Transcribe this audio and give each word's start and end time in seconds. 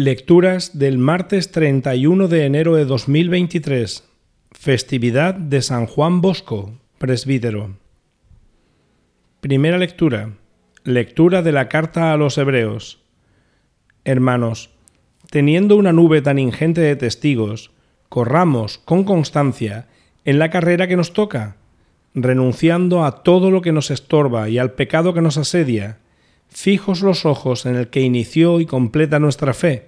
Lecturas 0.00 0.78
del 0.78 0.96
martes 0.96 1.50
31 1.50 2.28
de 2.28 2.46
enero 2.46 2.76
de 2.76 2.84
2023, 2.84 4.04
festividad 4.52 5.34
de 5.34 5.60
San 5.60 5.86
Juan 5.86 6.20
Bosco, 6.20 6.78
presbítero. 6.98 7.74
Primera 9.40 9.76
lectura. 9.76 10.34
Lectura 10.84 11.42
de 11.42 11.50
la 11.50 11.68
carta 11.68 12.12
a 12.12 12.16
los 12.16 12.38
Hebreos. 12.38 13.00
Hermanos, 14.04 14.70
teniendo 15.30 15.74
una 15.74 15.92
nube 15.92 16.22
tan 16.22 16.38
ingente 16.38 16.80
de 16.80 16.94
testigos, 16.94 17.72
corramos 18.08 18.78
con 18.78 19.02
constancia 19.02 19.88
en 20.24 20.38
la 20.38 20.48
carrera 20.50 20.86
que 20.86 20.96
nos 20.96 21.12
toca, 21.12 21.56
renunciando 22.14 23.04
a 23.04 23.24
todo 23.24 23.50
lo 23.50 23.62
que 23.62 23.72
nos 23.72 23.90
estorba 23.90 24.48
y 24.48 24.58
al 24.58 24.74
pecado 24.74 25.12
que 25.12 25.22
nos 25.22 25.38
asedia, 25.38 25.98
fijos 26.48 27.02
los 27.02 27.26
ojos 27.26 27.66
en 27.66 27.74
el 27.74 27.88
que 27.88 28.00
inició 28.00 28.60
y 28.60 28.66
completa 28.66 29.18
nuestra 29.18 29.54
fe, 29.54 29.87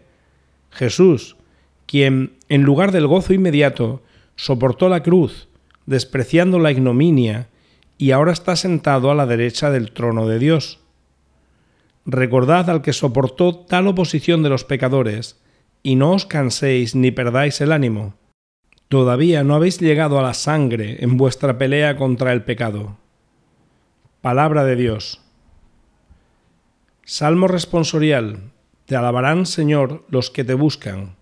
Jesús, 0.71 1.37
quien, 1.87 2.35
en 2.49 2.63
lugar 2.63 2.93
del 2.93 3.07
gozo 3.07 3.33
inmediato, 3.33 4.03
soportó 4.37 4.89
la 4.89 5.03
cruz, 5.03 5.49
despreciando 5.87 6.59
la 6.59 6.71
ignominia, 6.71 7.49
y 7.99 8.13
ahora 8.13 8.33
está 8.33 8.57
sentado 8.57 9.11
a 9.11 9.15
la 9.15 9.27
derecha 9.27 9.71
del 9.71 9.93
trono 9.93 10.27
de 10.27 10.39
Dios. 10.39 10.81
Recordad 12.07 12.71
al 12.71 12.81
que 12.81 12.93
soportó 12.93 13.57
tal 13.57 13.87
oposición 13.89 14.43
de 14.43 14.49
los 14.49 14.65
pecadores, 14.65 15.41
y 15.83 15.97
no 15.97 16.13
os 16.13 16.27
canséis 16.27 16.95
ni 16.95 17.11
perdáis 17.11 17.61
el 17.61 17.73
ánimo. 17.73 18.15
Todavía 18.89 19.45
no 19.45 19.55
habéis 19.55 19.81
llegado 19.81 20.19
a 20.19 20.23
la 20.23 20.35
sangre 20.35 20.97
en 21.01 21.17
vuestra 21.17 21.59
pelea 21.59 21.97
contra 21.97 22.33
el 22.33 22.43
pecado. 22.43 22.99
Palabra 24.21 24.65
de 24.65 24.77
Dios. 24.77 25.21
Salmo 27.05 27.49
responsorial. 27.49 28.53
Te 28.91 28.97
alabarán, 28.97 29.47
Señor, 29.47 30.05
los 30.09 30.33
que 30.33 30.43
te 30.43 30.55
buscan. 30.55 31.15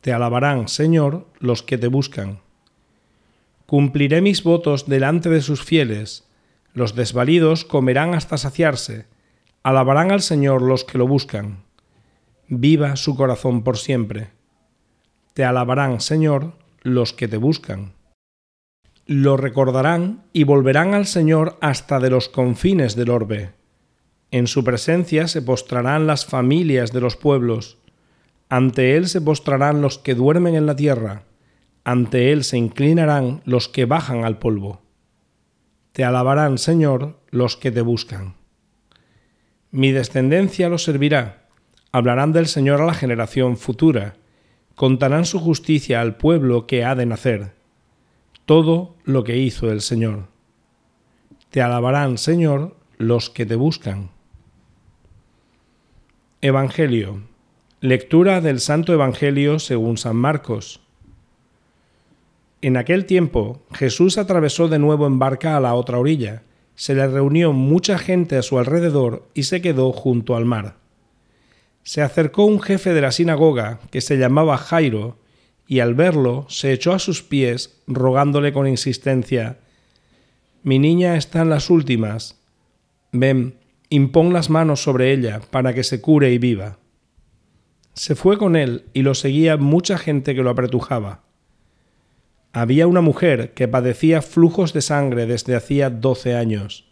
Te 0.00 0.12
alabarán, 0.12 0.68
Señor, 0.68 1.26
los 1.40 1.64
que 1.64 1.76
te 1.76 1.88
buscan. 1.88 2.38
Cumpliré 3.66 4.20
mis 4.20 4.44
votos 4.44 4.88
delante 4.88 5.28
de 5.28 5.42
sus 5.42 5.64
fieles. 5.64 6.28
Los 6.72 6.94
desvalidos 6.94 7.64
comerán 7.64 8.14
hasta 8.14 8.38
saciarse. 8.38 9.06
Alabarán 9.64 10.12
al 10.12 10.22
Señor 10.22 10.62
los 10.62 10.84
que 10.84 10.98
lo 10.98 11.08
buscan. 11.08 11.64
Viva 12.46 12.94
su 12.94 13.16
corazón 13.16 13.64
por 13.64 13.76
siempre. 13.76 14.28
Te 15.34 15.42
alabarán, 15.42 16.00
Señor, 16.00 16.52
los 16.82 17.12
que 17.12 17.26
te 17.26 17.38
buscan. 17.38 17.94
Lo 19.06 19.36
recordarán 19.36 20.22
y 20.32 20.44
volverán 20.44 20.94
al 20.94 21.06
Señor 21.06 21.58
hasta 21.60 21.98
de 21.98 22.10
los 22.10 22.28
confines 22.28 22.94
del 22.94 23.10
orbe. 23.10 23.59
En 24.32 24.46
su 24.46 24.62
presencia 24.62 25.26
se 25.26 25.42
postrarán 25.42 26.06
las 26.06 26.24
familias 26.24 26.92
de 26.92 27.00
los 27.00 27.16
pueblos. 27.16 27.78
Ante 28.48 28.96
Él 28.96 29.08
se 29.08 29.20
postrarán 29.20 29.82
los 29.82 29.98
que 29.98 30.14
duermen 30.14 30.54
en 30.54 30.66
la 30.66 30.76
tierra. 30.76 31.24
Ante 31.82 32.30
Él 32.30 32.44
se 32.44 32.56
inclinarán 32.56 33.42
los 33.44 33.68
que 33.68 33.86
bajan 33.86 34.24
al 34.24 34.38
polvo. 34.38 34.82
Te 35.92 36.04
alabarán, 36.04 36.58
Señor, 36.58 37.18
los 37.30 37.56
que 37.56 37.72
te 37.72 37.80
buscan. 37.80 38.34
Mi 39.72 39.90
descendencia 39.90 40.68
los 40.68 40.84
servirá. 40.84 41.48
Hablarán 41.90 42.32
del 42.32 42.46
Señor 42.46 42.80
a 42.80 42.86
la 42.86 42.94
generación 42.94 43.56
futura. 43.56 44.14
Contarán 44.76 45.24
su 45.24 45.40
justicia 45.40 46.00
al 46.00 46.16
pueblo 46.16 46.68
que 46.68 46.84
ha 46.84 46.94
de 46.94 47.06
nacer. 47.06 47.52
Todo 48.46 48.94
lo 49.04 49.24
que 49.24 49.38
hizo 49.38 49.70
el 49.70 49.80
Señor. 49.80 50.28
Te 51.50 51.62
alabarán, 51.62 52.16
Señor, 52.16 52.76
los 52.96 53.28
que 53.30 53.44
te 53.44 53.56
buscan. 53.56 54.10
Evangelio. 56.42 57.20
Lectura 57.82 58.40
del 58.40 58.60
Santo 58.60 58.94
Evangelio 58.94 59.58
según 59.58 59.98
San 59.98 60.16
Marcos. 60.16 60.80
En 62.62 62.78
aquel 62.78 63.04
tiempo 63.04 63.60
Jesús 63.74 64.16
atravesó 64.16 64.66
de 64.66 64.78
nuevo 64.78 65.06
en 65.06 65.18
barca 65.18 65.58
a 65.58 65.60
la 65.60 65.74
otra 65.74 65.98
orilla. 65.98 66.42
Se 66.76 66.94
le 66.94 67.06
reunió 67.08 67.52
mucha 67.52 67.98
gente 67.98 68.38
a 68.38 68.42
su 68.42 68.58
alrededor 68.58 69.28
y 69.34 69.42
se 69.42 69.60
quedó 69.60 69.92
junto 69.92 70.34
al 70.34 70.46
mar. 70.46 70.76
Se 71.82 72.00
acercó 72.00 72.46
un 72.46 72.62
jefe 72.62 72.94
de 72.94 73.02
la 73.02 73.12
sinagoga 73.12 73.80
que 73.90 74.00
se 74.00 74.16
llamaba 74.16 74.56
Jairo 74.56 75.18
y 75.66 75.80
al 75.80 75.94
verlo 75.94 76.46
se 76.48 76.72
echó 76.72 76.94
a 76.94 76.98
sus 77.00 77.22
pies 77.22 77.82
rogándole 77.86 78.54
con 78.54 78.66
insistencia 78.66 79.58
Mi 80.62 80.78
niña 80.78 81.16
está 81.16 81.42
en 81.42 81.50
las 81.50 81.68
últimas. 81.68 82.40
Ven, 83.12 83.59
impón 83.90 84.32
las 84.32 84.50
manos 84.50 84.82
sobre 84.82 85.12
ella 85.12 85.40
para 85.50 85.74
que 85.74 85.84
se 85.84 86.00
cure 86.00 86.32
y 86.32 86.38
viva. 86.38 86.78
Se 87.92 88.14
fue 88.14 88.38
con 88.38 88.56
él 88.56 88.84
y 88.94 89.02
lo 89.02 89.14
seguía 89.14 89.56
mucha 89.56 89.98
gente 89.98 90.34
que 90.34 90.42
lo 90.42 90.50
apretujaba. 90.50 91.24
Había 92.52 92.86
una 92.86 93.00
mujer 93.00 93.52
que 93.52 93.68
padecía 93.68 94.22
flujos 94.22 94.72
de 94.72 94.80
sangre 94.80 95.26
desde 95.26 95.56
hacía 95.56 95.90
doce 95.90 96.34
años. 96.34 96.88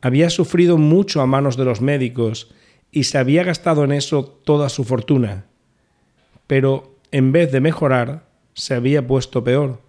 Había 0.00 0.30
sufrido 0.30 0.78
mucho 0.78 1.20
a 1.20 1.26
manos 1.26 1.56
de 1.56 1.64
los 1.64 1.80
médicos 1.80 2.54
y 2.92 3.04
se 3.04 3.18
había 3.18 3.42
gastado 3.42 3.84
en 3.84 3.92
eso 3.92 4.24
toda 4.24 4.68
su 4.68 4.84
fortuna. 4.84 5.46
Pero, 6.46 6.98
en 7.10 7.32
vez 7.32 7.50
de 7.50 7.60
mejorar, 7.60 8.28
se 8.54 8.74
había 8.74 9.06
puesto 9.06 9.42
peor. 9.42 9.82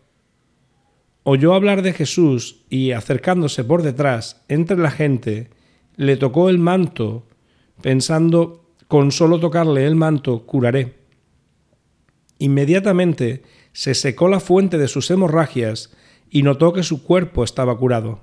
Oyó 1.23 1.53
hablar 1.53 1.83
de 1.83 1.93
Jesús 1.93 2.65
y, 2.69 2.91
acercándose 2.91 3.63
por 3.63 3.83
detrás, 3.83 4.43
entre 4.47 4.77
la 4.77 4.91
gente, 4.91 5.49
le 5.97 6.15
tocó 6.15 6.49
el 6.49 6.59
manto, 6.59 7.25
pensando, 7.81 8.63
con 8.87 9.11
solo 9.11 9.39
tocarle 9.39 9.85
el 9.85 9.95
manto 9.95 10.45
curaré. 10.45 10.95
Inmediatamente 12.39 13.43
se 13.73 13.95
secó 13.95 14.29
la 14.29 14.39
fuente 14.39 14.77
de 14.77 14.87
sus 14.87 15.09
hemorragias 15.11 15.91
y 16.29 16.43
notó 16.43 16.71
que 16.71 16.83
su 16.83 17.03
cuerpo 17.03 17.43
estaba 17.43 17.77
curado. 17.77 18.21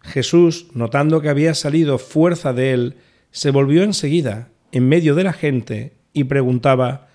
Jesús, 0.00 0.68
notando 0.74 1.20
que 1.20 1.28
había 1.28 1.54
salido 1.54 1.98
fuerza 1.98 2.52
de 2.52 2.72
él, 2.72 2.96
se 3.30 3.50
volvió 3.50 3.82
enseguida, 3.82 4.48
en 4.72 4.88
medio 4.88 5.14
de 5.14 5.24
la 5.24 5.34
gente, 5.34 5.92
y 6.12 6.24
preguntaba, 6.24 7.08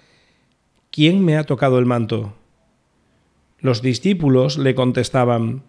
¿quién 0.91 1.25
me 1.25 1.37
ha 1.37 1.43
tocado 1.43 1.79
el 1.79 1.85
manto? 1.85 2.35
Los 3.59 3.81
discípulos 3.81 4.57
le 4.59 4.75
contestaban, 4.75 5.63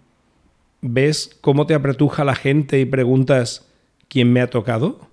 ¿ves 0.82 1.38
cómo 1.40 1.66
te 1.66 1.74
apretuja 1.74 2.24
la 2.24 2.34
gente 2.34 2.78
y 2.78 2.84
preguntas, 2.84 3.65
¿quién 4.08 4.32
me 4.32 4.40
ha 4.40 4.50
tocado? 4.50 5.08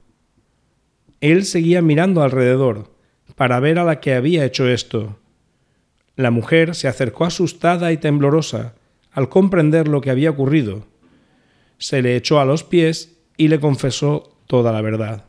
Él 1.22 1.46
seguía 1.46 1.82
mirando 1.82 2.22
alrededor 2.22 2.92
para 3.36 3.60
ver 3.60 3.80
a 3.80 3.84
la 3.84 4.00
que 4.00 4.14
había 4.14 4.46
hecho 4.46 4.68
esto. 4.68 5.18
La 6.16 6.32
mujer 6.32 6.76
se 6.76 6.88
acercó 6.88 7.26
asustada 7.26 7.92
y 7.92 7.98
temblorosa 7.98 8.76
al 9.12 9.30
comprender 9.30 9.88
lo 9.88 10.02
que 10.02 10.12
había 10.12 10.30
ocurrido. 10.30 10.86
Se 11.78 12.02
le 12.02 12.16
echó 12.16 12.40
a 12.40 12.46
los 12.46 12.64
pies 12.64 13.18
y 13.38 13.48
le 13.48 13.60
confesó 13.60 14.38
toda 14.48 14.72
la 14.72 14.82
verdad. 14.82 15.26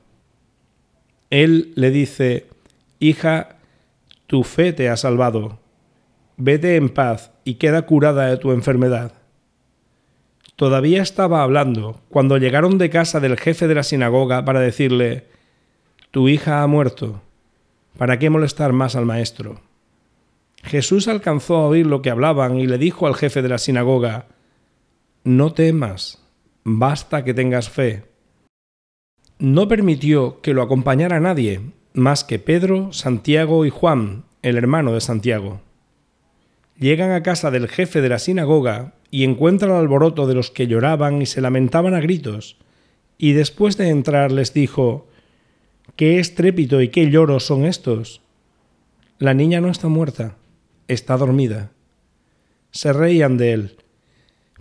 Él 1.30 1.72
le 1.76 1.90
dice, 1.90 2.48
Hija, 2.98 3.56
tu 4.26 4.44
fe 4.44 4.72
te 4.72 4.88
ha 4.88 4.96
salvado. 4.96 5.58
Vete 6.36 6.76
en 6.76 6.88
paz 6.88 7.32
y 7.44 7.54
queda 7.54 7.82
curada 7.82 8.26
de 8.26 8.36
tu 8.36 8.52
enfermedad. 8.52 9.12
Todavía 10.56 11.02
estaba 11.02 11.42
hablando 11.42 12.00
cuando 12.08 12.38
llegaron 12.38 12.78
de 12.78 12.90
casa 12.90 13.18
del 13.20 13.38
jefe 13.38 13.66
de 13.66 13.74
la 13.74 13.82
sinagoga 13.82 14.44
para 14.44 14.60
decirle, 14.60 15.26
Tu 16.10 16.28
hija 16.28 16.62
ha 16.62 16.66
muerto. 16.66 17.22
¿Para 17.98 18.18
qué 18.18 18.30
molestar 18.30 18.72
más 18.72 18.94
al 18.94 19.04
maestro? 19.04 19.60
Jesús 20.62 21.08
alcanzó 21.08 21.56
a 21.56 21.66
oír 21.66 21.86
lo 21.86 22.02
que 22.02 22.10
hablaban 22.10 22.58
y 22.58 22.66
le 22.66 22.78
dijo 22.78 23.06
al 23.06 23.14
jefe 23.14 23.42
de 23.42 23.48
la 23.48 23.58
sinagoga, 23.58 24.26
No 25.24 25.52
temas, 25.52 26.22
basta 26.62 27.24
que 27.24 27.34
tengas 27.34 27.68
fe. 27.68 28.04
No 29.38 29.66
permitió 29.66 30.40
que 30.40 30.54
lo 30.54 30.62
acompañara 30.62 31.18
nadie, 31.18 31.60
más 31.92 32.22
que 32.22 32.38
Pedro, 32.38 32.92
Santiago 32.92 33.66
y 33.66 33.70
Juan, 33.70 34.24
el 34.42 34.56
hermano 34.56 34.92
de 34.92 35.00
Santiago. 35.00 35.60
Llegan 36.84 37.12
a 37.12 37.22
casa 37.22 37.50
del 37.50 37.66
jefe 37.66 38.02
de 38.02 38.10
la 38.10 38.18
sinagoga 38.18 38.92
y 39.10 39.24
encuentra 39.24 39.68
el 39.68 39.76
alboroto 39.76 40.26
de 40.26 40.34
los 40.34 40.50
que 40.50 40.66
lloraban 40.66 41.22
y 41.22 41.24
se 41.24 41.40
lamentaban 41.40 41.94
a 41.94 42.00
gritos, 42.00 42.58
y 43.16 43.32
después 43.32 43.78
de 43.78 43.88
entrar 43.88 44.30
les 44.30 44.52
dijo, 44.52 45.08
¿Qué 45.96 46.18
estrépito 46.18 46.82
y 46.82 46.90
qué 46.90 47.10
lloro 47.10 47.40
son 47.40 47.64
estos? 47.64 48.20
La 49.18 49.32
niña 49.32 49.62
no 49.62 49.70
está 49.70 49.88
muerta, 49.88 50.36
está 50.86 51.16
dormida. 51.16 51.70
Se 52.70 52.92
reían 52.92 53.38
de 53.38 53.54
él, 53.54 53.76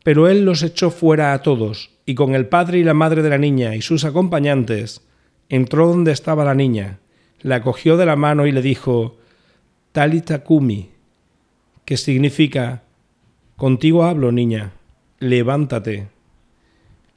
pero 0.05 0.29
él 0.29 0.45
los 0.45 0.63
echó 0.63 0.91
fuera 0.91 1.33
a 1.33 1.41
todos, 1.41 1.89
y 2.05 2.15
con 2.15 2.35
el 2.35 2.47
padre 2.47 2.79
y 2.79 2.85
la 2.85 2.93
madre 2.93 3.21
de 3.21 3.31
la 3.31 3.37
niña 3.37 3.75
y 3.75 3.81
sus 3.81 4.05
acompañantes, 4.05 5.01
entró 5.49 5.89
donde 5.89 6.13
estaba 6.13 6.45
la 6.45 6.55
niña, 6.55 6.99
la 7.41 7.61
cogió 7.61 7.97
de 7.97 8.05
la 8.05 8.15
mano 8.15 8.47
y 8.47 8.53
le 8.53 8.61
dijo, 8.61 9.17
Talita 9.91 10.45
Kumi, 10.45 10.92
que 11.85 11.97
significa, 11.97 12.83
Contigo 13.55 14.03
hablo, 14.03 14.31
niña, 14.31 14.73
levántate. 15.19 16.07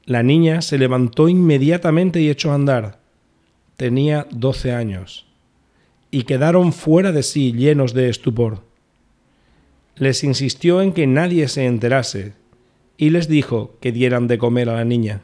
La 0.05 0.23
niña 0.23 0.61
se 0.61 0.77
levantó 0.77 1.27
inmediatamente 1.27 2.21
y 2.21 2.29
echó 2.29 2.51
a 2.51 2.55
andar. 2.55 2.99
Tenía 3.75 4.27
doce 4.31 4.71
años. 4.71 5.25
y 6.09 6.23
quedaron 6.23 6.71
fuera 6.71 7.11
de 7.11 7.21
sí 7.21 7.51
llenos 7.51 7.93
de 7.93 8.09
estupor. 8.09 8.63
Les 9.97 10.23
insistió 10.23 10.81
en 10.81 10.93
que 10.93 11.05
nadie 11.05 11.49
se 11.49 11.65
enterase 11.65 12.33
y 12.95 13.09
les 13.09 13.27
dijo 13.27 13.75
que 13.81 13.91
dieran 13.91 14.27
de 14.27 14.37
comer 14.37 14.69
a 14.69 14.75
la 14.75 14.85
niña. 14.85 15.21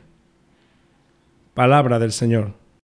Palabra 1.54 2.00
del 2.00 2.12
Señor. 2.12 2.54